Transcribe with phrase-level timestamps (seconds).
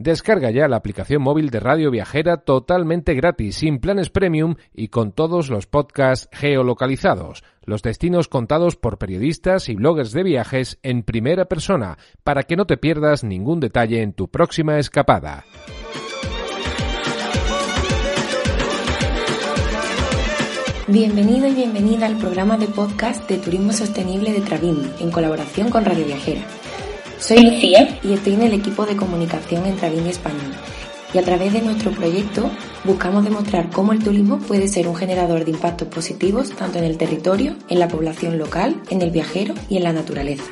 [0.00, 5.10] Descarga ya la aplicación móvil de Radio Viajera totalmente gratis, sin planes premium y con
[5.10, 11.46] todos los podcasts geolocalizados, los destinos contados por periodistas y bloggers de viajes en primera
[11.46, 15.44] persona, para que no te pierdas ningún detalle en tu próxima escapada.
[20.86, 25.84] Bienvenido y bienvenida al programa de podcast de Turismo Sostenible de Travindi, en colaboración con
[25.84, 26.46] Radio Viajera.
[27.20, 30.52] Soy Lucía y estoy en el equipo de comunicación en Travindi Español.
[31.12, 32.48] Y a través de nuestro proyecto
[32.84, 36.96] buscamos demostrar cómo el turismo puede ser un generador de impactos positivos tanto en el
[36.96, 40.44] territorio, en la población local, en el viajero y en la naturaleza.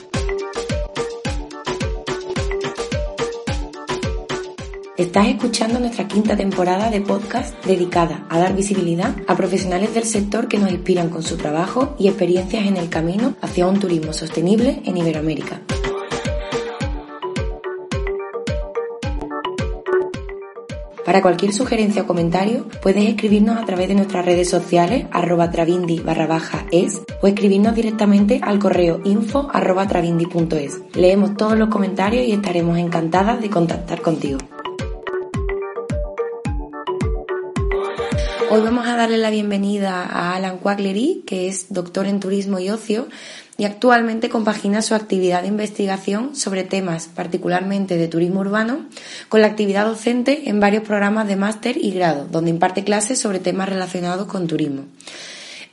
[4.96, 10.48] Estás escuchando nuestra quinta temporada de podcast dedicada a dar visibilidad a profesionales del sector
[10.48, 14.82] que nos inspiran con su trabajo y experiencias en el camino hacia un turismo sostenible
[14.84, 15.60] en Iberoamérica.
[21.06, 26.00] Para cualquier sugerencia o comentario, puedes escribirnos a través de nuestras redes sociales, arroba travindi
[26.00, 29.86] barra baja es, o escribirnos directamente al correo info arroba.
[30.94, 34.40] Leemos todos los comentarios y estaremos encantadas de contactar contigo.
[38.50, 42.70] Hoy vamos a darle la bienvenida a Alan Quaglery, que es doctor en turismo y
[42.70, 43.06] ocio
[43.58, 48.86] y actualmente compagina su actividad de investigación sobre temas particularmente de turismo urbano
[49.28, 53.38] con la actividad docente en varios programas de máster y grado, donde imparte clases sobre
[53.38, 54.84] temas relacionados con turismo.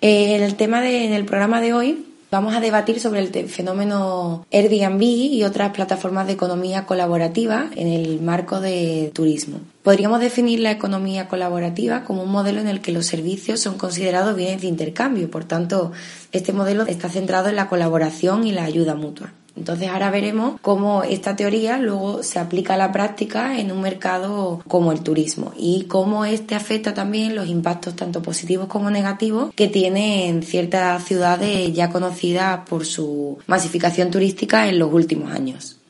[0.02, 4.48] En el tema de, en el programa de hoy Vamos a debatir sobre el fenómeno
[4.52, 9.60] Airbnb y otras plataformas de economía colaborativa en el marco de turismo.
[9.84, 14.36] Podríamos definir la economía colaborativa como un modelo en el que los servicios son considerados
[14.36, 15.30] bienes de intercambio.
[15.30, 15.92] Por tanto,
[16.32, 19.32] este modelo está centrado en la colaboración y la ayuda mutua.
[19.56, 24.62] Entonces ahora veremos cómo esta teoría luego se aplica a la práctica en un mercado
[24.68, 29.68] como el turismo y cómo este afecta también los impactos tanto positivos como negativos que
[29.68, 35.83] tiene en ciertas ciudades ya conocidas por su masificación turística en los últimos años.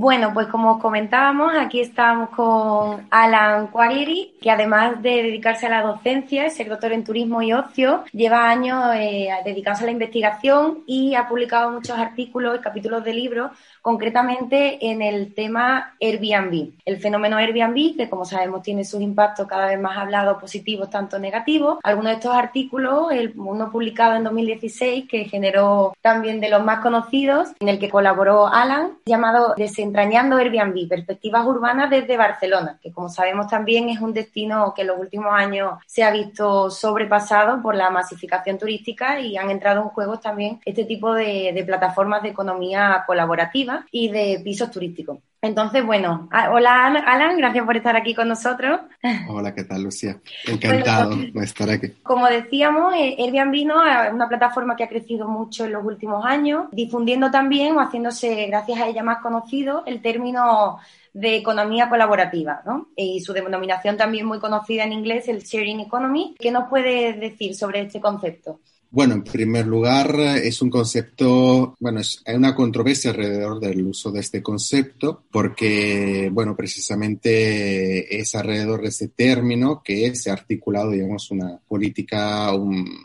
[0.00, 5.70] Bueno, pues como os comentábamos, aquí estamos con Alan Quagleri, que además de dedicarse a
[5.70, 11.16] la docencia, ser doctor en turismo y ocio, lleva años eh, a la investigación y
[11.16, 13.50] ha publicado muchos artículos y capítulos de libros
[13.82, 16.72] concretamente en el tema Airbnb.
[16.84, 21.18] El fenómeno Airbnb, que como sabemos tiene sus impactos cada vez más hablados, positivos, tanto
[21.18, 21.78] negativos.
[21.82, 26.80] Algunos de estos artículos, el, uno publicado en 2016, que generó también de los más
[26.80, 33.08] conocidos, en el que colaboró Alan, llamado Desentrañando Airbnb, Perspectivas Urbanas desde Barcelona, que como
[33.08, 37.74] sabemos también es un destino que en los últimos años se ha visto sobrepasado por
[37.74, 42.30] la masificación turística y han entrado en juego también este tipo de, de plataformas de
[42.30, 45.18] economía colaborativa y de pisos turísticos.
[45.40, 48.80] Entonces, bueno, hola Alan, gracias por estar aquí con nosotros.
[49.28, 50.20] Hola, ¿qué tal, Lucía?
[50.46, 51.90] Encantado de estar aquí.
[52.02, 53.84] Como decíamos, eh, Airbnb ¿no?
[53.84, 58.46] es una plataforma que ha crecido mucho en los últimos años, difundiendo también o haciéndose,
[58.46, 60.78] gracias a ella, más conocido el término
[61.12, 62.88] de economía colaborativa, ¿no?
[62.96, 66.34] Y su denominación también muy conocida en inglés, el sharing economy.
[66.38, 68.60] ¿Qué nos puedes decir sobre este concepto?
[68.90, 74.20] Bueno, en primer lugar, es un concepto, bueno, hay una controversia alrededor del uso de
[74.20, 81.30] este concepto, porque, bueno, precisamente es alrededor de ese término que se ha articulado, digamos,
[81.30, 82.50] una política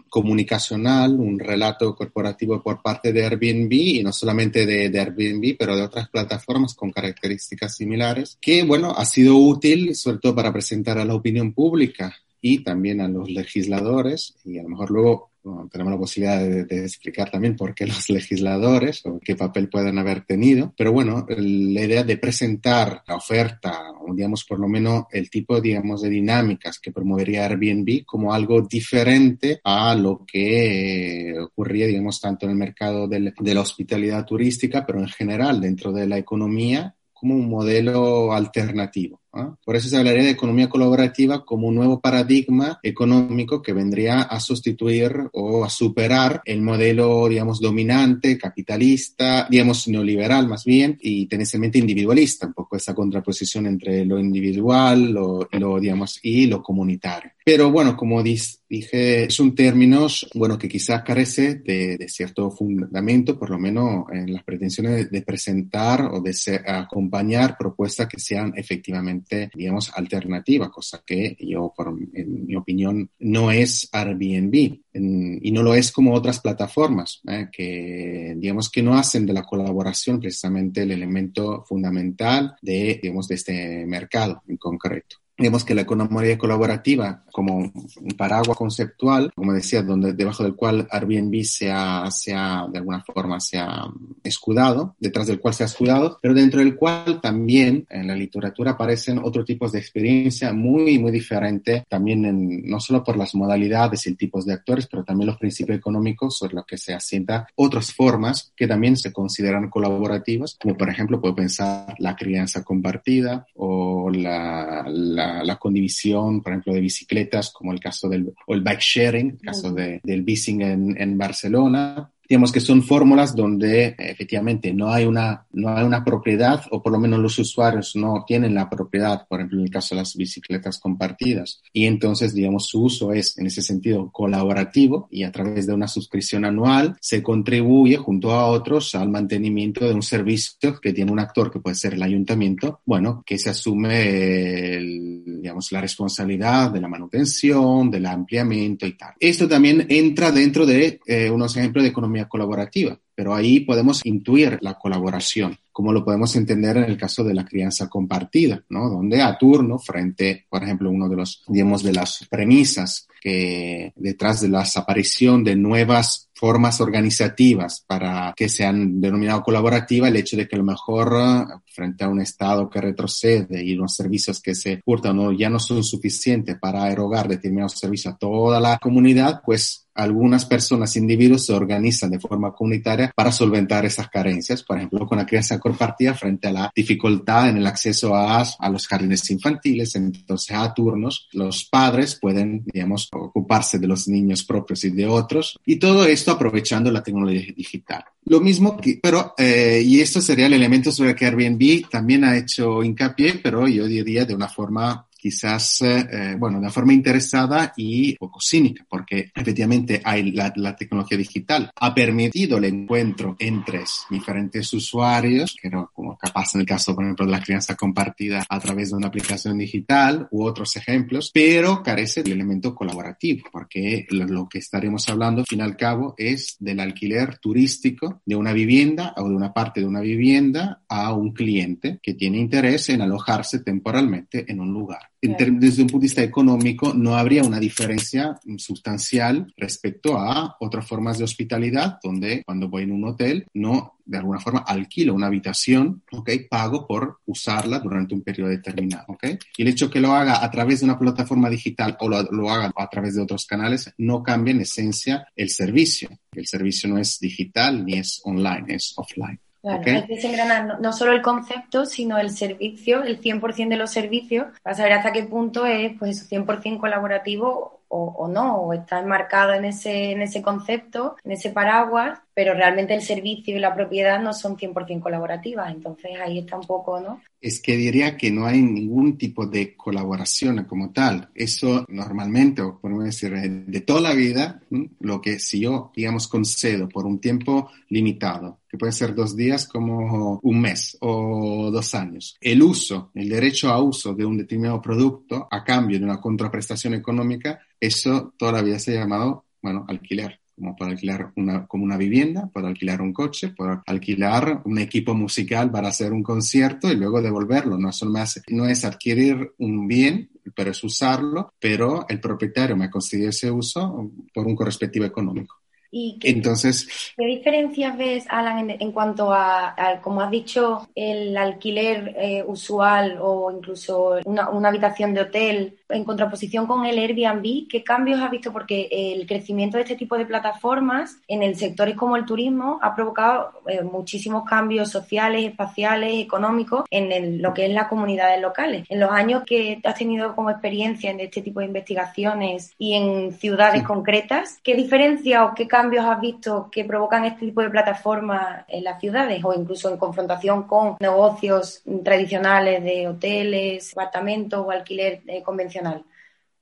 [0.07, 5.75] comunicacional, un relato corporativo por parte de Airbnb, y no solamente de, de Airbnb, pero
[5.75, 10.97] de otras plataformas con características similares, que, bueno, ha sido útil, sobre todo para presentar
[10.97, 15.32] a la opinión pública y también a los legisladores, y a lo mejor luego
[15.71, 20.25] tenemos la posibilidad de, explicar también por qué los legisladores o qué papel pueden haber
[20.25, 20.73] tenido.
[20.77, 25.59] Pero bueno, la idea de presentar la oferta, o digamos por lo menos el tipo,
[25.59, 32.45] digamos, de dinámicas que promovería Airbnb como algo diferente a lo que ocurría, digamos, tanto
[32.45, 37.35] en el mercado de la hospitalidad turística, pero en general dentro de la economía como
[37.35, 39.22] un modelo alternativo.
[39.65, 44.39] Por eso se hablaría de economía colaborativa como un nuevo paradigma económico que vendría a
[44.39, 51.79] sustituir o a superar el modelo, digamos, dominante, capitalista, digamos, neoliberal más bien, y tendencialmente
[51.79, 57.31] individualista, un poco esa contraposición entre lo individual lo, lo, digamos, y lo comunitario.
[57.45, 63.37] Pero bueno, como dije, es un término bueno, que quizás carece de, de, cierto fundamento,
[63.37, 66.33] por lo menos en las pretensiones de, presentar o de
[66.65, 69.22] acompañar propuestas que sean efectivamente,
[69.53, 75.73] digamos, alternativas, cosa que yo, por, en mi opinión, no es Airbnb y no lo
[75.73, 77.47] es como otras plataformas, ¿eh?
[77.51, 83.35] que digamos que no hacen de la colaboración precisamente el elemento fundamental de, digamos, de
[83.35, 85.22] este mercado en concreto.
[85.37, 90.87] Digamos que la economía colaborativa como un paraguas conceptual, como decía, donde debajo del cual
[90.91, 93.87] Airbnb se ha, se ha, de alguna forma se ha
[94.23, 98.71] escudado, detrás del cual se ha escudado, pero dentro del cual también en la literatura
[98.71, 104.05] aparecen otros tipos de experiencia muy, muy diferentes, también en, no solo por las modalidades
[104.05, 107.91] y tipos de actores, pero también los principios económicos sobre los que se asienta otras
[107.93, 114.09] formas que también se consideran colaborativas, como por ejemplo puedo pensar la crianza compartida o
[114.11, 118.81] la, la la, condivisión, por ejemplo, de bicicletas, como el caso del o el bike
[118.81, 124.73] sharing, el caso de, del bicing en, en Barcelona, digamos que son fórmulas donde efectivamente
[124.73, 128.55] no hay una, no hay una propiedad o por lo menos los usuarios no tienen
[128.55, 131.61] la propiedad, por ejemplo en el caso de las bicicletas compartidas.
[131.71, 135.87] Y entonces, digamos, su uso es en ese sentido colaborativo y a través de una
[135.87, 141.19] suscripción anual se contribuye junto a otros al mantenimiento de un servicio que tiene un
[141.19, 144.79] actor que puede ser el ayuntamiento, bueno, que se asume,
[145.25, 149.13] digamos, la responsabilidad de la manutención, del ampliamiento y tal.
[149.19, 154.57] Esto también entra dentro de eh, unos ejemplos de economía colaborativa, pero ahí podemos intuir
[154.61, 158.89] la colaboración, como lo podemos entender en el caso de la crianza compartida, ¿no?
[158.89, 164.41] Donde a turno, frente, por ejemplo, uno de los, digamos, de las premisas que detrás
[164.41, 170.45] de la aparición de nuevas formas organizativas para que sean denominado colaborativa, el hecho de
[170.45, 174.81] que a lo mejor frente a un Estado que retrocede y los servicios que se
[174.83, 175.31] furtan ¿no?
[175.31, 180.95] ya no son suficientes para erogar determinados servicios a toda la comunidad, pues algunas personas,
[180.95, 185.59] individuos se organizan de forma comunitaria para solventar esas carencias, por ejemplo, con la crianza
[185.59, 190.73] compartida frente a la dificultad en el acceso a, a los jardines infantiles, entonces a
[190.73, 196.05] turnos los padres pueden, digamos, ocuparse de los niños propios y de otros, y todo
[196.05, 198.03] esto aprovechando la tecnología digital.
[198.25, 202.23] Lo mismo que, pero, eh, y esto sería el elemento sobre el que Airbnb también
[202.23, 207.71] ha hecho hincapié, pero yo diría de una forma quizás, eh, bueno, de forma interesada
[207.77, 213.85] y poco cínica, porque efectivamente hay la, la, tecnología digital ha permitido el encuentro entre
[214.09, 218.45] diferentes usuarios, que no, como capaz en el caso, por ejemplo, de la crianza compartida
[218.49, 224.05] a través de una aplicación digital u otros ejemplos, pero carece del elemento colaborativo, porque
[224.09, 228.35] lo, lo que estaremos hablando, al fin y al cabo, es del alquiler turístico de
[228.35, 232.89] una vivienda o de una parte de una vivienda a un cliente que tiene interés
[232.89, 237.59] en alojarse temporalmente en un lugar desde un punto de vista económico, no habría una
[237.59, 243.97] diferencia sustancial respecto a otras formas de hospitalidad, donde cuando voy en un hotel, no
[244.05, 246.29] de alguna forma alquilo una habitación, ¿ok?
[246.49, 249.23] Pago por usarla durante un periodo determinado, ¿ok?
[249.57, 252.49] Y el hecho que lo haga a través de una plataforma digital o lo, lo
[252.49, 256.09] haga a través de otros canales no cambia en esencia el servicio.
[256.33, 259.39] El servicio no es digital ni es online, es offline.
[259.63, 263.91] Claro, hay que desengranar no, solo el concepto, sino el servicio, el 100% de los
[263.91, 268.99] servicios, para saber hasta qué punto es pues eso, 100% colaborativo o, no, o está
[268.99, 273.75] enmarcado en ese, en ese concepto, en ese paraguas, pero realmente el servicio y la
[273.75, 275.71] propiedad no son 100% colaborativas.
[275.71, 277.21] Entonces ahí está un poco, ¿no?
[277.39, 281.29] Es que diría que no hay ningún tipo de colaboración como tal.
[281.35, 284.59] Eso normalmente, o podemos decir, de toda la vida,
[284.99, 289.67] lo que si yo, digamos, concedo por un tiempo limitado, que puede ser dos días
[289.67, 294.81] como un mes o dos años, el uso, el derecho a uso de un determinado
[294.81, 300.75] producto a cambio de una contraprestación económica, eso todavía se ha llamado, bueno, alquiler como
[300.75, 305.69] para alquilar una, como una vivienda, para alquilar un coche, para alquilar un equipo musical
[305.69, 307.77] para hacer un concierto y luego devolverlo.
[307.77, 308.07] No, eso
[308.49, 314.11] no es adquirir un bien, pero es usarlo, pero el propietario me concede ese uso
[314.33, 315.62] por un correspectivo económico.
[315.95, 322.15] ¿Y qué, Entonces, ¿qué diferencias ves, Alan, en, cuanto a, como has dicho, el alquiler
[322.17, 327.83] eh, usual o incluso una, una, habitación de hotel en contraposición con el Airbnb, ¿qué
[327.83, 328.51] cambios has visto?
[328.51, 332.95] Porque el crecimiento de este tipo de plataformas en el sectores como el turismo ha
[332.95, 338.85] provocado eh, muchísimos cambios sociales, espaciales, económicos en lo que es las comunidades locales.
[338.89, 343.33] En los años que has tenido como experiencia en este tipo de investigaciones y en
[343.33, 348.65] ciudades concretas, ¿qué diferencia o qué cambios has visto que provocan este tipo de plataformas
[348.67, 355.21] en las ciudades o incluso en confrontación con negocios tradicionales de hoteles, apartamentos o alquiler
[355.27, 355.82] eh, convencional?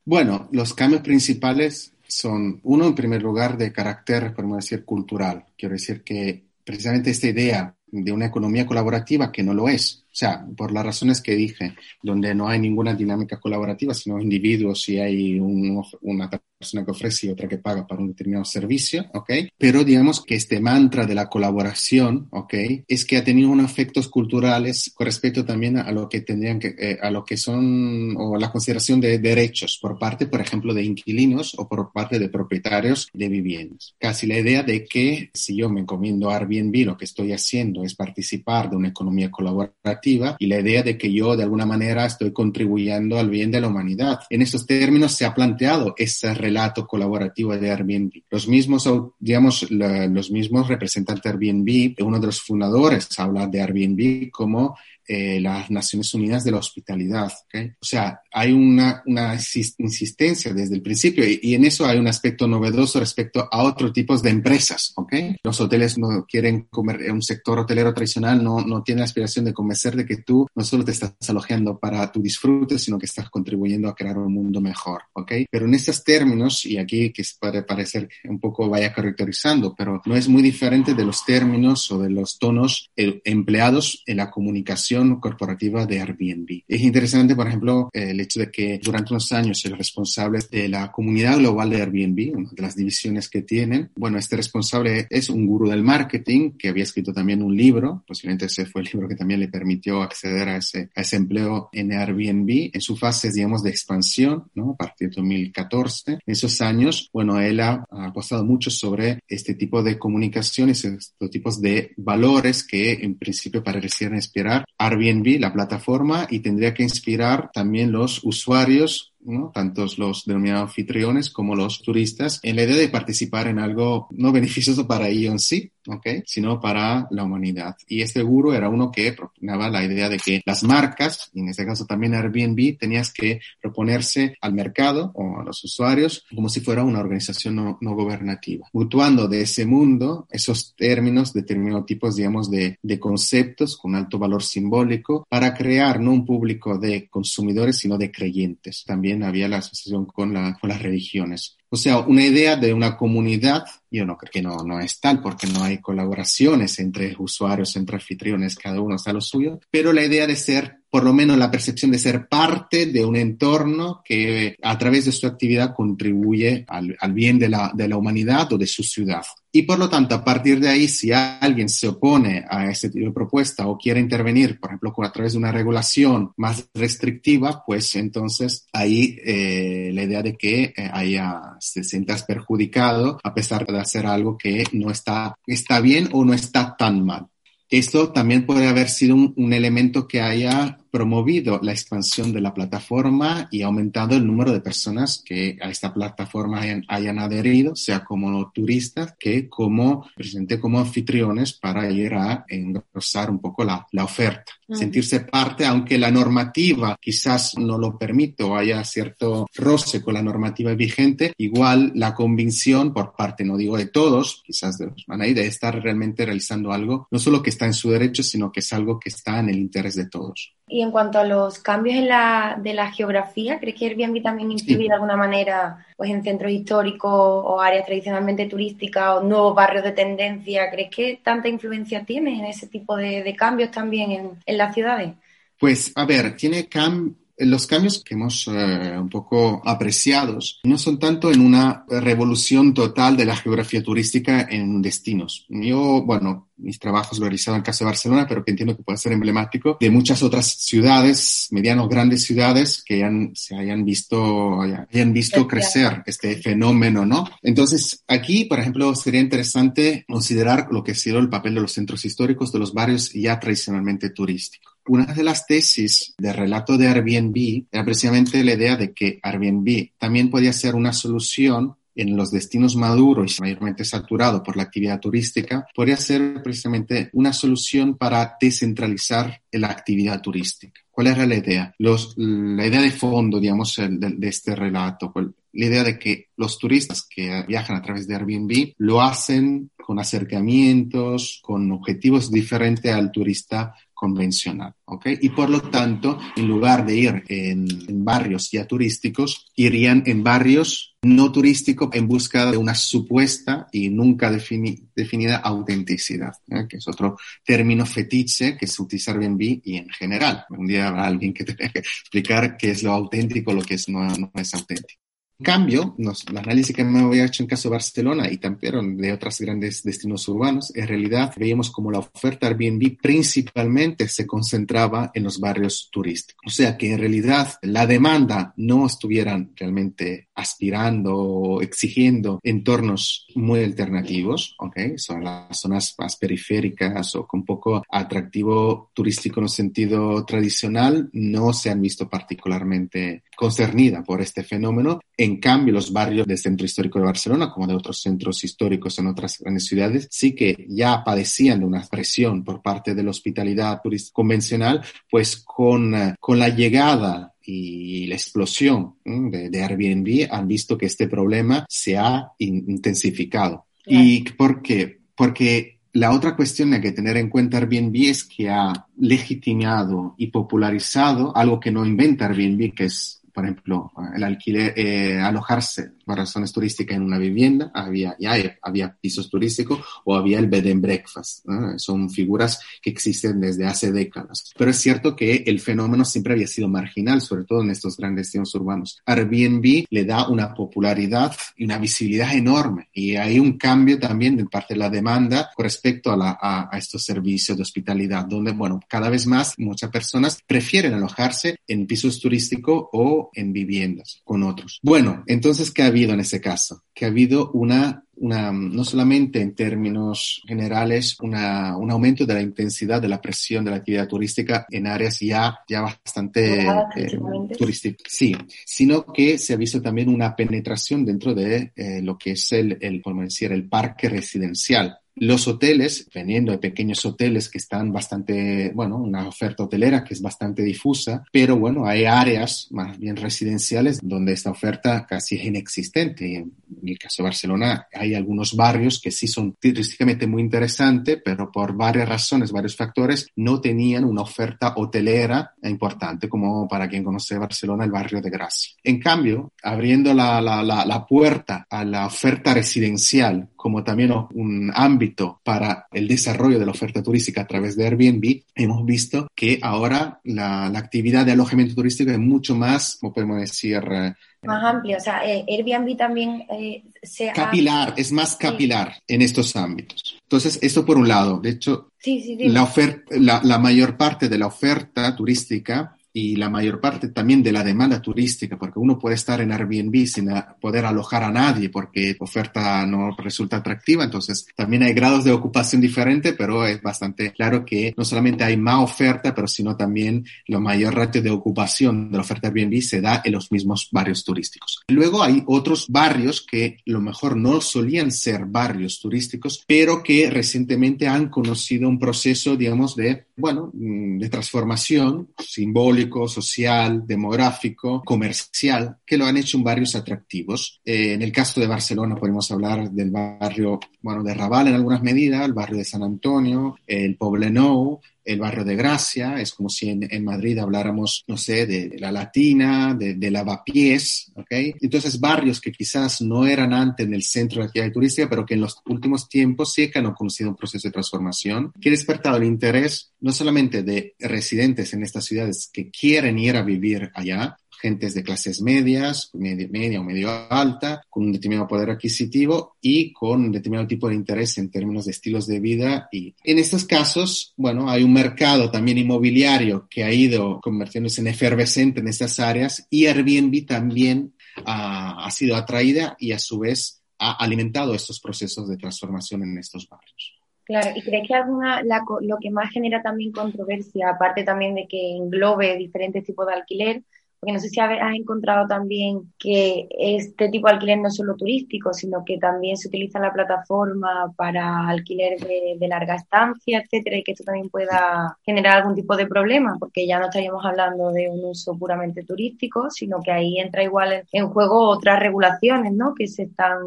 [0.04, 5.46] Bueno, los cambios principales son, uno, en primer lugar, de carácter, podemos decir, cultural.
[5.58, 10.14] Quiero decir que precisamente esta idea de una economía colaborativa que no lo es, o
[10.14, 15.00] sea, por las razones que dije, donde no hay ninguna dinámica colaborativa, sino individuos y
[15.00, 19.32] hay un, una persona que ofrece y otra que paga para un determinado servicio, ¿ok?
[19.58, 22.54] Pero digamos que este mantra de la colaboración, ¿ok?
[22.90, 26.76] Es que ha tenido unos efectos culturales con respecto también a lo que tendrían que,
[26.78, 30.84] eh, a lo que son, o la consideración de derechos por parte, por ejemplo, de
[30.84, 33.96] inquilinos o por parte de propietarios de viviendas.
[33.98, 37.84] Casi la idea de que si yo me encomiendo a Airbnb, lo que estoy haciendo
[37.84, 40.01] es participar de una economía colaborativa
[40.40, 43.68] y la idea de que yo de alguna manera estoy contribuyendo al bien de la
[43.68, 44.20] humanidad.
[44.30, 48.12] En estos términos se ha planteado relación relato colaborativo de Airbnb.
[48.30, 48.90] Los mismos,
[49.20, 54.78] digamos, los mismos representantes de Airbnb, uno de los fundadores habla de Airbnb como
[55.08, 57.32] eh, las Naciones Unidas de la Hospitalidad.
[57.54, 62.48] O sea, hay una, una insistencia desde el principio y, en eso hay un aspecto
[62.48, 64.94] novedoso respecto a otros tipos de empresas.
[64.96, 65.36] ¿okay?
[65.44, 69.54] Los hoteles no quieren comer, un sector hotelero tradicional no, no tiene la aspiración de
[69.54, 73.30] convencer de que tú no solo te estás alojando para tu disfrute, sino que estás
[73.30, 75.04] contribuyendo a crear un mundo mejor.
[75.14, 75.46] ¿okay?
[75.50, 80.16] Pero en estos términos, y aquí que puede parecer un poco vaya caracterizando, pero no
[80.16, 84.91] es muy diferente de los términos o de los tonos eh, empleados en la comunicación
[85.20, 86.64] corporativa de Airbnb.
[86.68, 90.92] Es interesante, por ejemplo, el hecho de que durante unos años el responsable de la
[90.92, 95.46] comunidad global de Airbnb, una de las divisiones que tienen, bueno, este responsable es un
[95.46, 99.16] gurú del marketing que había escrito también un libro, posiblemente ese fue el libro que
[99.16, 103.64] también le permitió acceder a ese, a ese empleo en Airbnb en su fase, digamos,
[103.64, 104.72] de expansión, ¿no?
[104.72, 106.12] A partir de 2014.
[106.14, 111.62] En esos años, bueno, él ha, apostado mucho sobre este tipo de comunicaciones, estos tipos
[111.62, 117.92] de valores que en principio parecieran inspirar Airbnb, la plataforma, y tendría que inspirar también
[117.92, 119.52] los usuarios ¿no?
[119.54, 124.32] tanto los denominados anfitriones como los turistas, en la idea de participar en algo no
[124.32, 126.24] beneficioso para ellos en sí, ¿okay?
[126.26, 127.76] sino para la humanidad.
[127.88, 131.50] Y este gurú era uno que proponía la idea de que las marcas, y en
[131.50, 136.62] este caso también Airbnb, tenías que proponerse al mercado o a los usuarios como si
[136.62, 142.50] fuera una organización no, no gobernativa, mutuando de ese mundo esos términos, determinados tipos, digamos,
[142.50, 147.98] de, de conceptos con alto valor simbólico para crear no un público de consumidores, sino
[147.98, 148.84] de creyentes.
[148.86, 151.58] También había la asociación con, la, con las religiones.
[151.70, 155.22] O sea, una idea de una comunidad, yo no creo que no, no es tal,
[155.22, 160.04] porque no hay colaboraciones entre usuarios, entre anfitriones, cada uno está lo suyo, pero la
[160.04, 164.58] idea de ser por lo menos la percepción de ser parte de un entorno que
[164.62, 168.58] a través de su actividad contribuye al, al bien de la, de la, humanidad o
[168.58, 169.24] de su ciudad.
[169.54, 173.06] Y por lo tanto, a partir de ahí, si alguien se opone a ese tipo
[173.06, 177.94] de propuesta o quiere intervenir, por ejemplo, a través de una regulación más restrictiva, pues
[177.96, 183.78] entonces ahí eh, la idea de que eh, haya, se sientas perjudicado a pesar de
[183.78, 187.28] hacer algo que no está, está bien o no está tan mal.
[187.70, 192.54] Esto también puede haber sido un, un elemento que haya promovido la expansión de la
[192.54, 198.52] plataforma y aumentado el número de personas que a esta plataforma hayan, adherido, sea como
[198.52, 204.52] turistas que como, presente como anfitriones para ir a engrosar un poco la, la oferta.
[204.74, 210.22] Sentirse parte, aunque la normativa quizás no lo permite o haya cierto roce con la
[210.22, 215.34] normativa vigente, igual la convicción por parte, no digo de todos, quizás de los Manaí,
[215.34, 218.74] de estar realmente realizando algo, no solo que está en su derecho, sino que es
[218.74, 220.54] algo que está en el interés de todos.
[220.72, 224.52] Y en cuanto a los cambios en la, de la geografía, ¿crees que Airbnb también
[224.52, 229.84] influye de alguna manera pues, en centros históricos o áreas tradicionalmente turísticas o nuevos barrios
[229.84, 230.72] de tendencia?
[230.72, 235.14] ¿Crees que tanta influencia tiene en ese tipo de, cambios también en, en, las ciudades?
[235.58, 241.00] Pues, a ver, tiene cam los cambios que hemos eh, un poco apreciados no son
[241.00, 245.46] tanto en una revolución total de la geografía turística en destinos.
[245.50, 248.76] Yo, bueno, mis trabajos lo he realizado en el caso de Barcelona, pero que entiendo
[248.76, 254.62] que puede ser emblemático de muchas otras ciudades, medianos grandes ciudades que se hayan visto,
[254.62, 257.28] hayan visto crecer este fenómeno, ¿no?
[257.42, 261.72] Entonces, aquí, por ejemplo, sería interesante considerar lo que ha sido el papel de los
[261.72, 264.71] centros históricos, de los barrios ya tradicionalmente turísticos.
[264.88, 269.92] Una de las tesis del relato de Airbnb era precisamente la idea de que Airbnb
[269.98, 275.00] también podía ser una solución en los destinos maduros y mayormente saturados por la actividad
[275.00, 280.82] turística, podría ser precisamente una solución para descentralizar la actividad turística.
[280.90, 281.74] ¿Cuál era la idea?
[281.78, 287.08] La idea de fondo, digamos, de, de este relato, la idea de que los turistas
[287.08, 293.74] que viajan a través de Airbnb lo hacen con acercamientos, con objetivos diferentes al turista
[294.02, 295.10] convencional, ¿ok?
[295.22, 300.96] Y por lo tanto, en lugar de ir en, barrios ya turísticos, irían en barrios
[301.04, 306.66] no turísticos en busca de una supuesta y nunca definida autenticidad, ¿eh?
[306.68, 310.46] que es otro término fetiche que se utiliza en Airbnb y en general.
[310.50, 313.88] Un día habrá alguien que tenga que explicar qué es lo auténtico, lo que es,
[313.88, 315.01] no, no es auténtico
[315.42, 319.40] cambio, el análisis que me había hecho en caso de Barcelona y también de otros
[319.40, 325.40] grandes destinos urbanos, en realidad veíamos como la oferta Airbnb principalmente se concentraba en los
[325.40, 326.42] barrios turísticos.
[326.46, 333.64] O sea que en realidad la demanda no estuvieran realmente aspirando o exigiendo entornos muy
[333.64, 334.98] alternativos, ¿ok?
[334.98, 341.54] Son las zonas más periféricas o con poco atractivo turístico en un sentido tradicional, no
[341.54, 345.00] se han visto particularmente concernida por este fenómeno.
[345.18, 349.08] En cambio, los barrios del centro histórico de Barcelona, como de otros centros históricos en
[349.08, 353.80] otras grandes ciudades, sí que ya padecían de una presión por parte de la hospitalidad
[353.82, 360.48] turística convencional, pues con, eh, con la llegada y la explosión de, de, Airbnb han
[360.48, 363.66] visto que este problema se ha intensificado.
[363.86, 365.00] ¿Y por qué?
[365.16, 370.16] Porque la otra cuestión que hay que tener en cuenta Airbnb es que ha legitimado
[370.18, 375.92] y popularizado algo que no inventa Airbnb, que es por ejemplo, el alquiler, eh, alojarse
[376.06, 380.68] por razones turísticas en una vivienda, había, ya había pisos turísticos o había el bed
[380.68, 381.46] and breakfast.
[381.78, 384.52] Son figuras que existen desde hace décadas.
[384.58, 388.28] Pero es cierto que el fenómeno siempre había sido marginal, sobre todo en estos grandes
[388.28, 389.00] destinos urbanos.
[389.06, 394.46] Airbnb le da una popularidad y una visibilidad enorme y hay un cambio también de
[394.46, 398.52] parte de la demanda con respecto a, la, a, a estos servicios de hospitalidad, donde,
[398.52, 404.44] bueno, cada vez más muchas personas prefieren alojarse en pisos turísticos o en viviendas con
[404.44, 404.80] otros.
[404.82, 406.84] Bueno, entonces, ¿qué ha habido en ese caso?
[406.94, 412.42] Que ha habido una una, no solamente en términos generales, una, un aumento de la
[412.42, 416.62] intensidad de la presión de la actividad turística en áreas ya, ya bastante
[416.96, 417.20] eh,
[417.58, 422.34] turísticas, sí, sino que se ha visto también una penetración dentro de eh, lo que
[422.34, 425.00] es el, el, decir, el parque residencial.
[425.16, 430.22] Los hoteles, veniendo de pequeños hoteles que están bastante, bueno, una oferta hotelera que es
[430.22, 436.36] bastante difusa, pero bueno, hay áreas más bien residenciales donde esta oferta casi es inexistente.
[436.36, 441.52] En el caso de Barcelona hay algunos barrios que sí son turísticamente muy interesantes, pero
[441.52, 447.38] por varias razones, varios factores, no tenían una oferta hotelera importante, como para quien conoce
[447.38, 448.74] Barcelona, el barrio de Gracia.
[448.84, 455.40] En cambio, abriendo la, la, la puerta a la oferta residencial, como también un ámbito
[455.44, 460.20] para el desarrollo de la oferta turística a través de Airbnb, hemos visto que ahora
[460.24, 464.98] la, la actividad de alojamiento turístico es mucho más, como podemos decir, eh, más amplio.
[464.98, 469.14] O sea, eh, Airbnb también eh, se Capilar, es más capilar sí.
[469.14, 470.18] en estos ámbitos.
[470.24, 471.40] Entonces, esto por un lado.
[471.40, 476.36] De hecho, sí, sí, la, oferta, la, la mayor parte de la oferta turística y
[476.36, 480.30] la mayor parte también de la demanda turística, porque uno puede estar en Airbnb sin
[480.60, 485.82] poder alojar a nadie porque oferta no resulta atractiva, entonces también hay grados de ocupación
[485.82, 490.60] diferentes, pero es bastante claro que no solamente hay más oferta, pero sino también la
[490.60, 494.82] mayor ratio de ocupación de la oferta Airbnb se da en los mismos barrios turísticos.
[494.90, 501.08] Luego hay otros barrios que lo mejor no solían ser barrios turísticos, pero que recientemente
[501.08, 509.26] han conocido un proceso, digamos, de, bueno, de transformación simbólica social, demográfico, comercial, que lo
[509.26, 510.82] han hecho en barrios atractivos.
[510.86, 515.02] Eh, en el caso de Barcelona podemos hablar del barrio, bueno, de Raval en algunas
[515.02, 519.90] medidas, el barrio de San Antonio, el Poblenou, el barrio de Gracia, es como si
[519.90, 524.52] en, en, Madrid habláramos, no sé, de la Latina, de, de Lavapiés, ¿ok?
[524.82, 528.54] Entonces, barrios que quizás no eran antes en el centro de actividad turística, pero que
[528.54, 532.38] en los últimos tiempos sí que han conocido un proceso de transformación, que ha despertado
[532.38, 537.58] el interés no solamente de residentes en estas ciudades que quieren ir a vivir allá,
[537.82, 543.12] gentes de clases medias, media, media, o medio alta, con un determinado poder adquisitivo y
[543.12, 546.08] con un determinado tipo de interés en términos de estilos de vida.
[546.12, 551.28] Y en estos casos, bueno, hay un mercado también inmobiliario que ha ido convirtiéndose en
[551.28, 554.34] efervescente en estas áreas y Airbnb también
[554.66, 559.58] ha, ha sido atraída y a su vez ha alimentado estos procesos de transformación en
[559.58, 560.42] estos barrios.
[560.72, 565.18] Claro, ¿y crees que alguna, lo que más genera también controversia, aparte también de que
[565.18, 567.04] englobe diferentes tipos de alquiler,
[567.42, 571.36] porque no sé si has encontrado también que este tipo de alquiler no es solo
[571.36, 577.24] turístico, sino que también se utiliza la plataforma para alquiler de, larga estancia, etcétera, y
[577.24, 581.30] que esto también pueda generar algún tipo de problema, porque ya no estaríamos hablando de
[581.30, 586.14] un uso puramente turístico, sino que ahí entra igual en, juego otras regulaciones, ¿no?
[586.14, 586.78] Que se están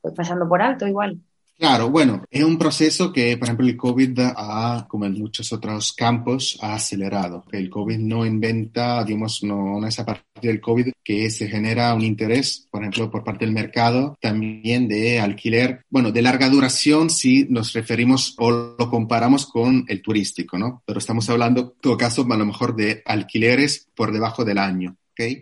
[0.00, 1.20] pues, pasando por alto igual.
[1.58, 5.92] Claro, bueno, es un proceso que, por ejemplo, el COVID ha, como en muchos otros
[5.92, 7.44] campos, ha acelerado.
[7.50, 12.02] El COVID no inventa, digamos, no, es a partir del COVID que se genera un
[12.02, 17.46] interés, por ejemplo, por parte del mercado, también de alquiler, bueno, de larga duración si
[17.50, 20.84] nos referimos o lo comparamos con el turístico, ¿no?
[20.86, 24.96] Pero estamos hablando, en todo caso, a lo mejor de alquileres por debajo del año.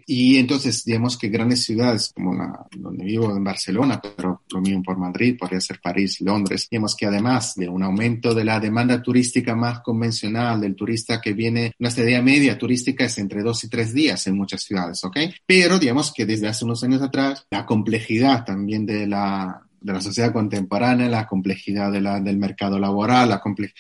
[0.07, 4.83] Y entonces, digamos que grandes ciudades como la donde vivo en Barcelona, pero lo mismo
[4.83, 9.03] por Madrid, podría ser París, Londres, digamos que además de un aumento de la demanda
[9.03, 13.69] turística más convencional, del turista que viene, una estadía media turística es entre dos y
[13.69, 15.19] tres días en muchas ciudades, ¿ok?
[15.47, 20.01] Pero digamos que desde hace unos años atrás, la complejidad también de la, de la
[20.01, 23.77] sociedad contemporánea, la complejidad de la, del mercado laboral, la complejidad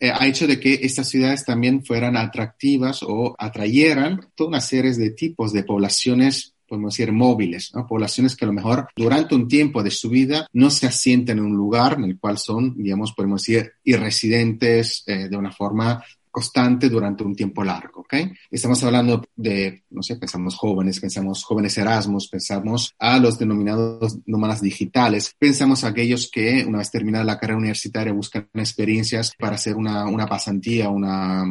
[0.00, 4.92] eh, ha hecho de que estas ciudades también fueran atractivas o atrayeran toda una serie
[4.94, 7.86] de tipos de poblaciones podemos decir, móviles, ¿no?
[7.86, 11.44] poblaciones que a lo mejor durante un tiempo de su vida no se asienten en
[11.44, 16.88] un lugar en el cual son, digamos, podemos decir, irresidentes eh, de una forma constante
[16.88, 18.14] durante un tiempo largo, ¿ok?
[18.50, 24.60] Estamos hablando de, no sé, pensamos jóvenes, pensamos jóvenes Erasmus, pensamos a los denominados nómadas
[24.60, 29.76] digitales, pensamos a aquellos que una vez terminada la carrera universitaria buscan experiencias para hacer
[29.76, 31.44] una, una pasantía, una,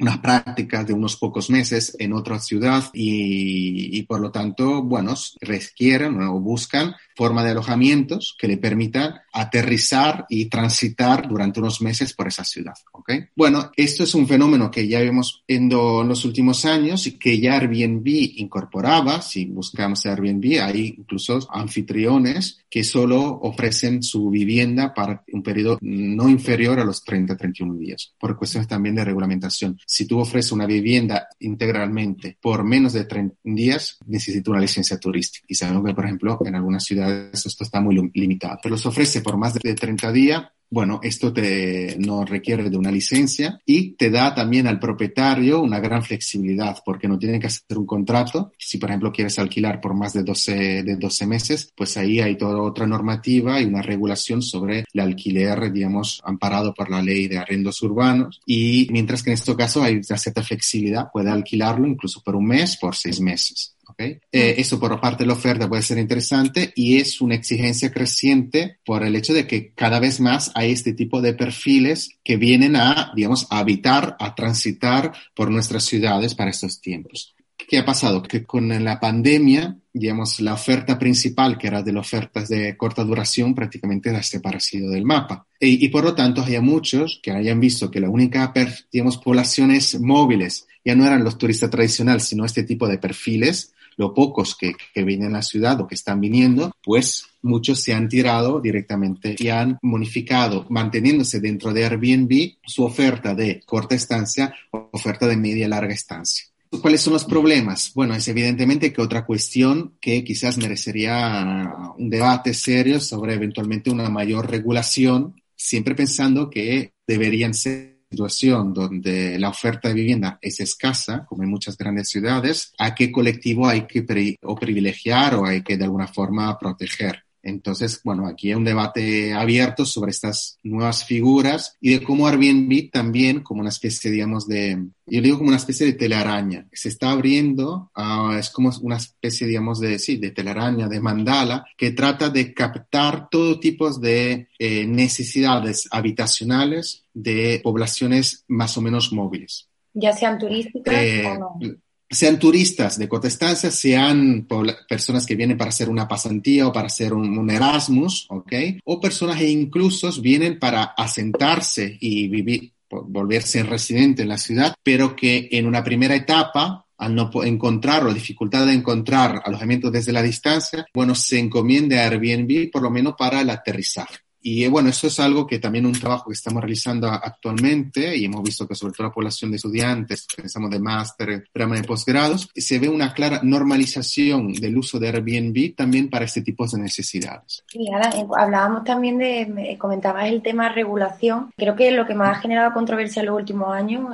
[0.00, 5.14] unas prácticas de unos pocos meses en otra ciudad y, y por lo tanto, bueno,
[5.40, 12.12] requieren o buscan forma de alojamientos que le permitan aterrizar y transitar durante unos meses
[12.12, 12.74] por esa ciudad.
[12.92, 13.12] ¿ok?
[13.34, 17.56] Bueno, esto es un fenómeno que ya vemos en, los últimos años y que ya
[17.56, 19.22] Airbnb incorporaba.
[19.22, 26.28] Si buscamos Airbnb, hay incluso anfitriones que solo ofrecen su vivienda para un periodo no
[26.28, 29.78] inferior a los 30-31 días, por cuestiones también de regulamentación.
[29.86, 35.46] Si tú ofreces una vivienda integralmente por menos de 30 días, necesita una licencia turística.
[35.48, 38.58] Y sabemos que, por ejemplo, en algunas ciudades esto está muy limitado.
[38.62, 42.90] Pero los ofrece por más de 30 días bueno, esto te, no requiere de una
[42.90, 47.78] licencia y te da también al propietario una gran flexibilidad porque no tiene que hacer
[47.78, 48.52] un contrato.
[48.58, 52.36] Si, por ejemplo, quieres alquilar por más de 12, de 12 meses, pues ahí hay
[52.36, 57.38] toda otra normativa y una regulación sobre el alquiler, digamos, amparado por la ley de
[57.38, 58.40] arrendos urbanos.
[58.44, 62.46] Y mientras que en este caso hay una cierta flexibilidad, puede alquilarlo incluso por un
[62.46, 63.75] mes, por seis meses.
[63.96, 64.18] ¿Okay?
[64.30, 68.78] Eh, eso por parte de la oferta puede ser interesante y es una exigencia creciente
[68.84, 72.76] por el hecho de que cada vez más hay este tipo de perfiles que vienen
[72.76, 77.34] a, digamos, a habitar, a transitar por nuestras ciudades para estos tiempos.
[77.68, 78.22] ¿Qué ha pasado?
[78.22, 83.02] Que con la pandemia, digamos, la oferta principal, que era de las ofertas de corta
[83.02, 85.46] duración, prácticamente ha desaparecido del mapa.
[85.58, 88.52] Y, y por lo tanto, hay muchos que hayan visto que la única,
[88.92, 94.12] digamos, poblaciones móviles ya no eran los turistas tradicionales, sino este tipo de perfiles, los
[94.12, 98.08] pocos que, que vienen a la ciudad o que están viniendo, pues muchos se han
[98.08, 105.26] tirado directamente y han modificado, manteniéndose dentro de Airbnb, su oferta de corta estancia oferta
[105.26, 106.46] de media larga estancia.
[106.80, 107.92] ¿Cuáles son los problemas?
[107.94, 114.08] Bueno, es evidentemente que otra cuestión que quizás merecería un debate serio sobre eventualmente una
[114.10, 121.24] mayor regulación, siempre pensando que deberían ser situación donde la oferta de vivienda es escasa,
[121.26, 125.76] como en muchas grandes ciudades, a qué colectivo hay que o privilegiar o hay que
[125.76, 127.26] de alguna forma proteger.
[127.46, 132.90] Entonces, bueno, aquí hay un debate abierto sobre estas nuevas figuras y de cómo Airbnb
[132.90, 137.12] también, como una especie, digamos, de, yo digo como una especie de telaraña, se está
[137.12, 142.30] abriendo, uh, es como una especie, digamos, de, sí, de telaraña, de mandala, que trata
[142.30, 149.68] de captar todo tipo de eh, necesidades habitacionales de poblaciones más o menos móviles.
[149.94, 151.76] Ya sean turísticas eh, o no
[152.08, 154.46] sean turistas de corta estancia, sean
[154.88, 158.52] personas que vienen para hacer una pasantía o para hacer un, Erasmus, ¿ok?
[158.84, 165.16] O personas que incluso vienen para asentarse y vivir, volverse residente en la ciudad, pero
[165.16, 170.22] que en una primera etapa al no encontrar o dificultad de encontrar alojamiento desde la
[170.22, 174.90] distancia, bueno, se encomienda a Airbnb por lo menos para el aterrizaje Y eh, bueno,
[174.90, 178.76] esto es algo que también un trabajo que estamos realizando actualmente y hemos visto que
[178.76, 183.12] sobre todo la población de estudiantes, pensamos de máster, programa de posgrados, se ve una
[183.12, 187.64] clara normalización del uso de Airbnb también para este tipo de necesidades.
[187.66, 191.50] Sí, ahora hablábamos también de, comentabas el tema regulación.
[191.56, 194.06] Creo que lo que más ha generado controversia en los últimos años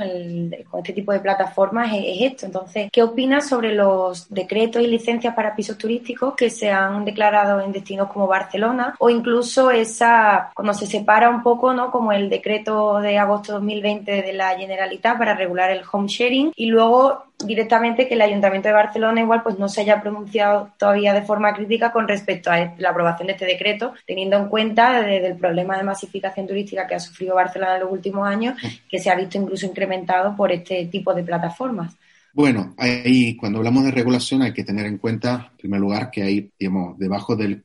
[0.70, 2.46] con este tipo de plataformas es, es esto.
[2.46, 7.60] Entonces, ¿qué opinas sobre los decretos y licencias para pisos turísticos que se han declarado
[7.60, 10.21] en destinos como Barcelona o incluso esa,
[10.54, 11.90] cuando se separa un poco, ¿no?
[11.90, 16.52] Como el decreto de agosto de 2020 de la Generalitat para regular el home sharing
[16.56, 21.12] y luego directamente que el Ayuntamiento de Barcelona igual pues no se haya pronunciado todavía
[21.12, 25.26] de forma crítica con respecto a la aprobación de este decreto, teniendo en cuenta desde
[25.26, 28.56] el problema de masificación turística que ha sufrido Barcelona en los últimos años,
[28.88, 31.96] que se ha visto incluso incrementado por este tipo de plataformas.
[32.34, 36.22] Bueno, ahí cuando hablamos de regulación hay que tener en cuenta, en primer lugar, que
[36.22, 36.50] hay,
[36.96, 37.62] debajo del,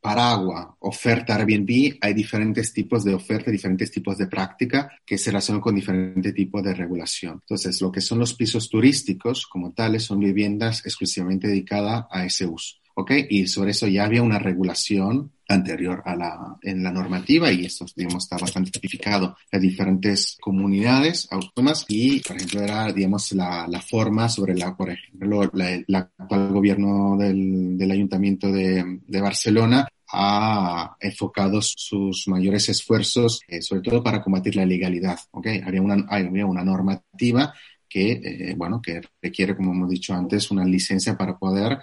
[0.00, 5.62] paraguas oferta Airbnb hay diferentes tipos de oferta, diferentes tipos de práctica que se relacionan
[5.62, 7.40] con diferentes tipos de regulación.
[7.40, 12.46] Entonces, lo que son los pisos turísticos como tales son viviendas exclusivamente dedicadas a ese
[12.46, 12.79] uso.
[12.94, 13.12] ¿Ok?
[13.28, 17.84] Y sobre eso ya había una regulación anterior a la, en la normativa y esto,
[17.96, 23.80] digamos, está bastante tipificado en diferentes comunidades autónomas y, por ejemplo, era, digamos, la, la
[23.80, 30.96] forma sobre la, por ejemplo, el actual gobierno del, del Ayuntamiento de, de Barcelona ha
[31.00, 35.18] enfocado sus mayores esfuerzos, eh, sobre todo para combatir la ilegalidad.
[35.30, 35.60] ¿okay?
[35.64, 37.54] Había, una, había una normativa
[37.88, 41.78] que, eh, bueno, que requiere, como hemos dicho antes, una licencia para poder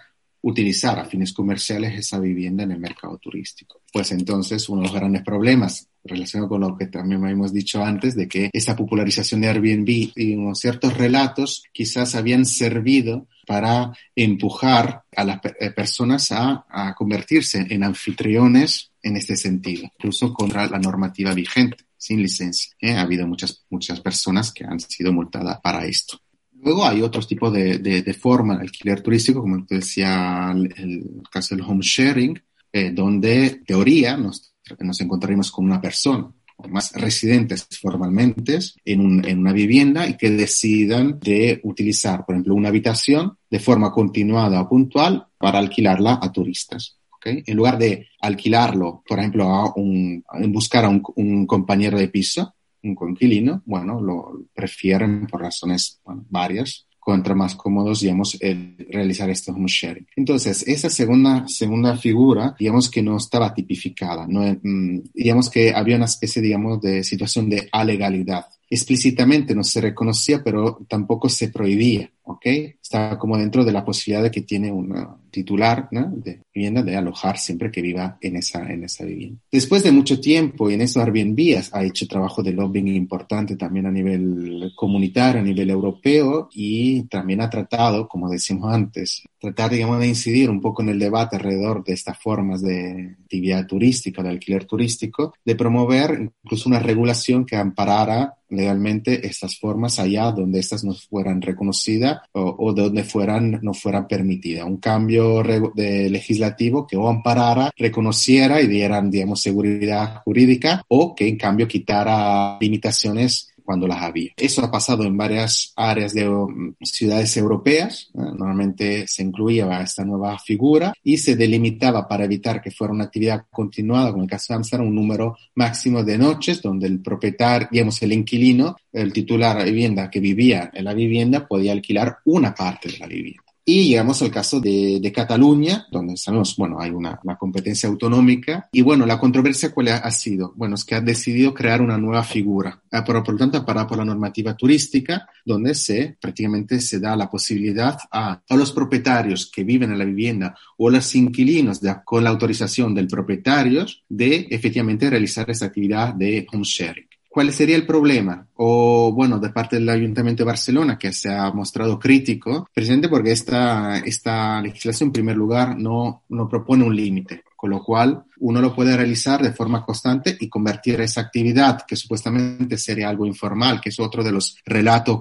[0.48, 3.82] utilizar a fines comerciales esa vivienda en el mercado turístico.
[3.92, 8.16] Pues entonces uno de los grandes problemas relacionado con lo que también hemos dicho antes,
[8.16, 15.04] de que esa popularización de Airbnb y unos ciertos relatos quizás habían servido para empujar
[15.14, 20.80] a las eh, personas a, a convertirse en anfitriones en este sentido, incluso contra la
[20.80, 22.74] normativa vigente sin licencia.
[22.80, 22.94] ¿eh?
[22.94, 26.22] Ha habido muchas, muchas personas que han sido multadas para esto.
[26.63, 31.22] Luego hay otros tipos de, de, de forma de alquiler turístico, como te decía el,
[31.32, 32.41] caso del home sharing,
[32.72, 36.32] eh, donde teoría nos, nos encontraremos con una persona
[36.70, 42.56] más residentes formalmente en, un, en, una vivienda y que decidan de utilizar, por ejemplo,
[42.56, 46.98] una habitación de forma continuada o puntual para alquilarla a turistas.
[47.12, 47.43] ¿okay?
[47.46, 52.56] En lugar de alquilarlo, por ejemplo, a un, buscar a un, un compañero de piso,
[52.84, 59.52] un coinquilino, bueno, lo prefieren por razones varias, contra más cómodos, digamos, el realizar este
[59.52, 60.06] home sharing.
[60.18, 65.96] Entonces, esa segunda, segunda figura, digamos que no estaba tipificada, no, mm, digamos que había
[65.96, 68.48] una especie, digamos, de situación de alegalidad.
[68.70, 72.46] Explícitamente no se reconocía, pero tampoco se prohibía, ¿ok?
[72.82, 77.38] Estaba como dentro de la posibilidad de que tiene una, titular de vivienda de alojar
[77.38, 79.40] siempre que viva en esa, en esa vivienda.
[79.52, 83.86] Después de mucho tiempo y en eso Airbnb ha hecho trabajo de lobbying importante también
[83.86, 90.00] a nivel comunitario, a nivel europeo y también ha tratado, como decimos antes, tratar, digamos,
[90.00, 94.30] de incidir un poco en el debate alrededor de estas formas de actividad turística, de
[94.30, 100.84] alquiler turístico, de promover incluso una regulación que amparara legalmente estas formas allá donde estas
[100.84, 104.66] no fueran reconocidas o, o donde fueran, no fueran permitidas.
[104.66, 105.44] Un cambio
[105.76, 111.68] de legislativo que o amparara, reconociera y dieran, digamos, seguridad jurídica o que en cambio
[111.68, 114.32] quitara limitaciones cuando las había.
[114.38, 118.10] Eso ha pasado en varias áreas de um, ciudades europeas.
[118.14, 123.44] Normalmente se incluía esta nueva figura y se delimitaba para evitar que fuera una actividad
[123.52, 128.02] continuada, como el caso de Amsterdam, un número máximo de noches donde el propietario, digamos,
[128.02, 132.56] el inquilino, el titular de la vivienda que vivía en la vivienda podía alquilar una
[132.56, 133.47] parte de la vivienda.
[133.70, 138.70] Y llegamos al caso de, de Cataluña, donde sabemos, bueno, hay una, una, competencia autonómica.
[138.72, 140.54] Y bueno, la controversia cuál ha, sido?
[140.56, 143.86] Bueno, es que ha decidido crear una nueva figura, ah, pero por lo tanto para
[143.86, 149.52] por la normativa turística, donde se prácticamente se da la posibilidad a, a los propietarios
[149.54, 154.48] que viven en la vivienda o los inquilinos de, con la autorización del propietario de
[154.50, 157.17] efectivamente realizar esa actividad de home sharing.
[157.30, 158.48] ¿Cuál sería el problema?
[158.56, 163.32] O bueno, de parte del Ayuntamiento de Barcelona, que se ha mostrado crítico, precisamente porque
[163.32, 168.62] esta, esta legislación, en primer lugar, no, no propone un límite, con lo cual uno
[168.62, 173.82] lo puede realizar de forma constante y convertir esa actividad, que supuestamente sería algo informal,
[173.82, 175.20] que es otro de los relatos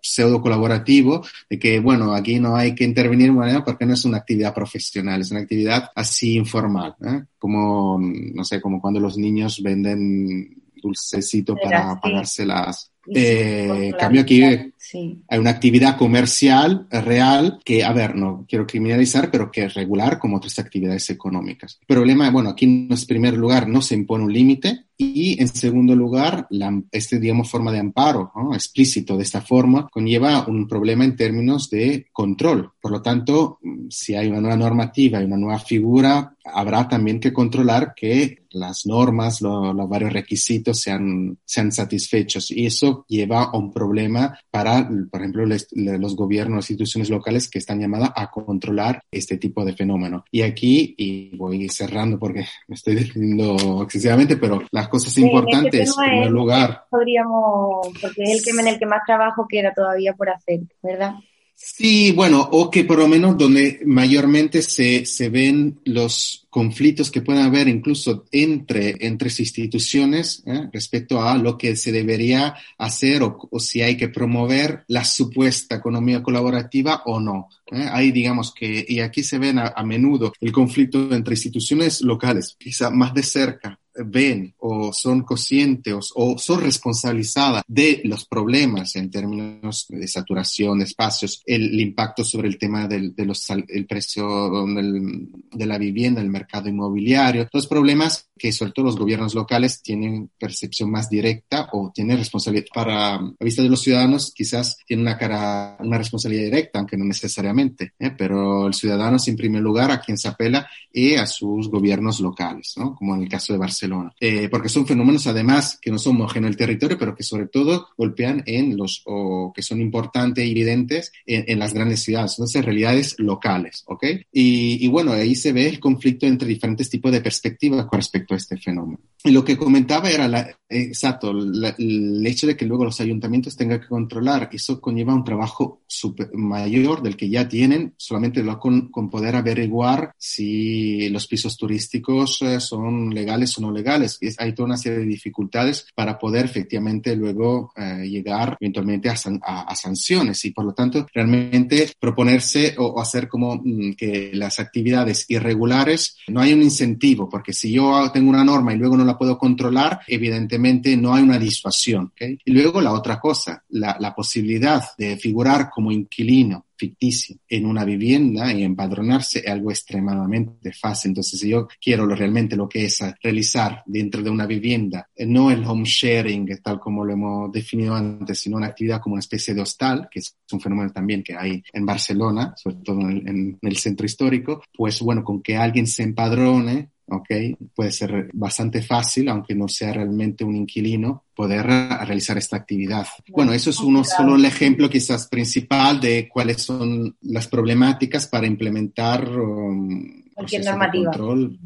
[0.00, 4.18] pseudo colaborativos, de que, bueno, aquí no hay que intervenir manera porque no es una
[4.18, 7.24] actividad profesional, es una actividad así informal, ¿eh?
[7.38, 14.42] como, no sé, como cuando los niños venden dulcecito para pagarse las, Eh, cambio aquí
[14.42, 20.18] hay una actividad comercial real que, a ver, no quiero criminalizar, pero que es regular
[20.18, 21.78] como otras actividades económicas.
[21.80, 24.84] El problema, bueno, aquí en primer lugar no se impone un límite.
[25.00, 30.44] Y en segundo lugar, la, este, digamos, forma de amparo explícito de esta forma conlleva
[30.48, 32.72] un problema en términos de control.
[32.80, 37.32] Por lo tanto, si hay una nueva normativa y una nueva figura, habrá también que
[37.32, 42.50] controlar que las normas, los varios requisitos sean, sean satisfechos.
[42.50, 47.58] Y eso lleva a un problema para, por ejemplo, los gobiernos, las instituciones locales que
[47.58, 50.24] están llamadas a controlar este tipo de fenómeno.
[50.30, 56.10] Y aquí, y voy cerrando porque me estoy definiendo excesivamente, pero las cosas importantes, en
[56.10, 56.84] primer lugar.
[56.90, 61.14] Podríamos, porque es el que en el que más trabajo queda todavía por hacer, ¿verdad?
[61.60, 67.20] Sí, bueno, o que por lo menos donde mayormente se, se ven los conflictos que
[67.20, 70.68] pueden haber incluso entre, entre instituciones ¿eh?
[70.72, 76.22] respecto a lo que se debería hacer o, si hay que promover la supuesta economía
[76.22, 77.48] colaborativa o no.
[77.72, 77.88] ¿eh?
[77.90, 82.54] Ahí digamos que, y aquí se ven a, a menudo el conflicto entre instituciones locales,
[82.56, 89.10] quizá más de cerca, ven o son conscientes o, son responsabilizadas de los problemas en
[89.10, 95.66] términos de saturación espacios, el, impacto sobre el tema del de los, el precio de
[95.66, 100.90] la vivienda, el mercado inmobiliario, los problemas que sobre todo los gobiernos locales tienen percepción
[100.90, 105.76] más directa o tienen responsabilidad para la vista de los ciudadanos quizás tiene una cara
[105.80, 108.12] una responsabilidad directa aunque no necesariamente ¿eh?
[108.16, 112.20] pero el ciudadano es en primer lugar a quien se apela y a sus gobiernos
[112.20, 112.94] locales ¿no?
[112.94, 116.38] como en el caso de Barcelona eh, porque son fenómenos además que no son homogéneos
[116.38, 120.50] en el territorio, pero que sobre todo golpean en los, o que son importantes y
[120.50, 124.04] evidentes en, las grandes ciudades, entonces realidades locales, ¿ok?
[124.32, 128.27] Y, y, bueno, ahí se ve el conflicto entre diferentes tipos de perspectivas con respecto
[128.34, 129.00] a este fenómeno.
[129.24, 133.88] Y lo que comentaba era, exacto, el hecho de que luego los ayuntamientos tengan que
[133.88, 139.34] controlar, eso conlleva un trabajo super, mayor del que ya tienen, solamente con, con poder
[139.34, 144.18] averiguar si los pisos turísticos eh, son legales o no legales.
[144.38, 149.74] hay toda una serie de dificultades para poder efectivamente luego eh, llegar eventualmente a, a,
[149.74, 156.16] sanciones y por lo tanto realmente proponerse o, hacer como mm, que las actividades irregulares
[156.28, 159.38] no hay un incentivo, porque si yo tengo una norma y luego no la puedo
[159.38, 162.12] controlar, evidentemente no hay una disuasión.
[162.18, 167.84] Y luego la otra cosa, la, la posibilidad de figurar como inquilino ficticio en una
[167.84, 171.10] vivienda y empadronarse es algo extremadamente fácil.
[171.10, 175.24] Entonces, si yo quiero lo, realmente lo que es realizar dentro de una vivienda, eh,
[175.24, 179.20] no el home sharing, tal como lo hemos definido antes, sino una actividad como una
[179.20, 183.28] especie de hostal, que es un fenómeno también que hay en Barcelona, sobre todo en,
[183.28, 187.28] en el centro histórico, pues bueno, con que alguien se empadrone ¿ok?
[187.74, 193.06] Puede ser bastante fácil, aunque no sea realmente un inquilino, poder realizar esta actividad.
[193.28, 198.46] Bueno, eso es uno, solo el ejemplo quizás principal de cuáles son las problemáticas para
[198.46, 201.10] implementar um, cualquier normativa.
[201.10, 201.58] Control,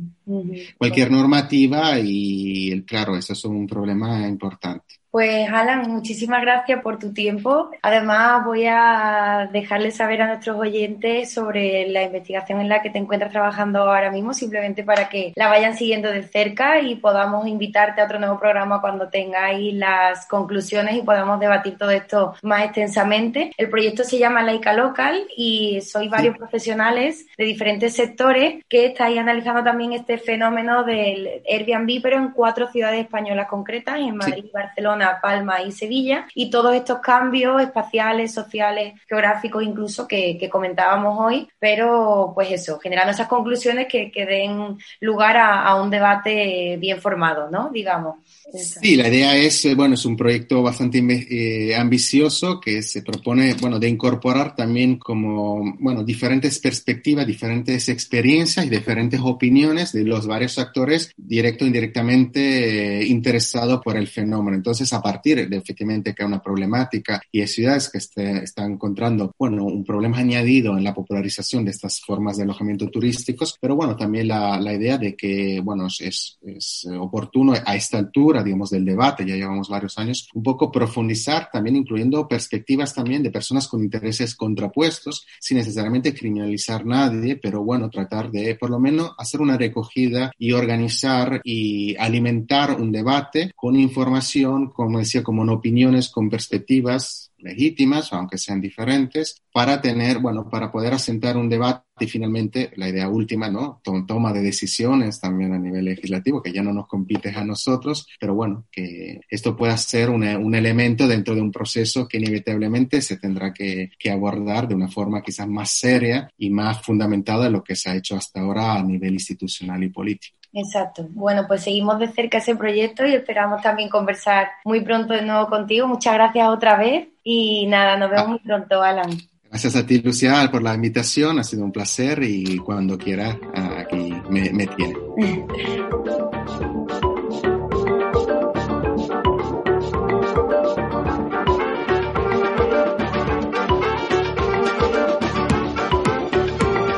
[0.79, 5.02] cualquier normativa y, claro, eso es un problema importante.
[5.13, 7.71] Pues Alan, muchísimas gracias por tu tiempo.
[7.83, 12.97] Además, voy a dejarles saber a nuestros oyentes sobre la investigación en la que te
[12.97, 18.01] encuentras trabajando ahora mismo, simplemente para que la vayan siguiendo de cerca y podamos invitarte
[18.01, 23.53] a otro nuevo programa cuando tengáis las conclusiones y podamos debatir todo esto más extensamente.
[23.59, 29.19] El proyecto se llama Laica Local y sois varios profesionales de diferentes sectores que estáis
[29.19, 35.02] analizando también este fenómeno del Airbnb, pero en cuatro ciudades españolas concretas, en Madrid, Barcelona,
[35.21, 42.33] Palma y Sevilla, y todos estos cambios espaciales, sociales, geográficos incluso que, comentábamos hoy, pero
[42.35, 47.51] pues eso, generando esas conclusiones que, que den lugar a, a un debate bien formado,
[47.51, 47.71] ¿no?
[47.71, 48.17] Digamos.
[48.55, 53.55] Sí, la idea es, eh, bueno, es un proyecto bastante eh, ambicioso que se propone,
[53.55, 60.27] bueno, de incorporar también como, bueno, diferentes perspectivas, diferentes experiencias y diferentes opiniones de los
[60.27, 64.57] varios actores directo e indirectamente eh, interesados por el fenómeno.
[64.57, 68.73] Entonces, a partir de efectivamente que hay una problemática y hay ciudades que este, están
[68.73, 73.77] encontrando, bueno, un problema añadido en la popularización de estas formas de alojamiento turísticos, pero
[73.77, 78.71] bueno, también la, la idea de que, bueno, es, es oportuno a esta altura digamos,
[78.71, 83.69] del debate, ya llevamos varios años, un poco profundizar también incluyendo perspectivas también de personas
[83.69, 89.13] con intereses contrapuestos, sin necesariamente criminalizar a nadie, pero bueno, tratar de por lo menos
[89.19, 96.09] hacer una recogida y organizar y alimentar un debate con información, como decía, como opiniones,
[96.09, 102.07] con perspectivas legítimas, aunque sean diferentes, para tener, bueno, para poder asentar un debate y
[102.07, 103.81] finalmente la idea última, ¿no?
[103.83, 108.35] Toma de decisiones también a nivel legislativo, que ya no nos compite a nosotros, pero
[108.35, 113.53] bueno, que esto pueda ser un elemento dentro de un proceso que inevitablemente se tendrá
[113.53, 117.77] que, que, abordar de una forma quizás más seria y más fundamentada de lo que
[117.77, 120.42] se ha hecho hasta ahora a nivel institucional y político.
[120.53, 121.07] Exacto.
[121.11, 125.49] Bueno, pues seguimos de cerca ese proyecto y esperamos también conversar muy pronto de nuevo
[125.49, 125.87] contigo.
[125.87, 129.11] Muchas gracias otra vez y nada, nos vemos muy pronto, Alan.
[129.49, 131.39] Gracias a ti, Lucía, por la invitación.
[131.39, 133.39] Ha sido un placer y cuando quiera,
[133.77, 134.95] aquí me, me tiene.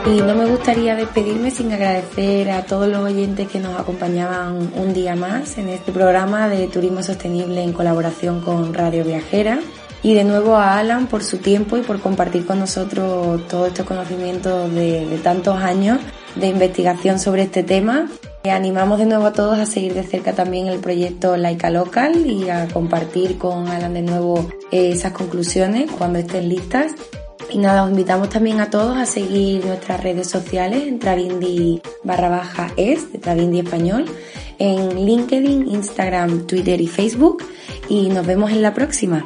[0.06, 4.92] Y no me gustaría despedirme sin agradecer a todos los oyentes que nos acompañaban un
[4.92, 9.60] día más en este programa de Turismo Sostenible en colaboración con Radio Viajera.
[10.02, 13.86] Y de nuevo a Alan por su tiempo y por compartir con nosotros todos estos
[13.86, 16.00] conocimientos de, tantos años
[16.34, 18.10] de investigación sobre este tema.
[18.42, 22.26] Y animamos de nuevo a todos a seguir de cerca también el proyecto Laica Local
[22.26, 26.92] y a compartir con Alan de nuevo esas conclusiones cuando estén listas.
[27.50, 32.28] Y nada, os invitamos también a todos a seguir nuestras redes sociales en Travindi barra
[32.28, 34.06] baja es, de Travindi Español,
[34.58, 37.44] en LinkedIn, Instagram, Twitter y Facebook.
[37.88, 39.24] Y nos vemos en la próxima.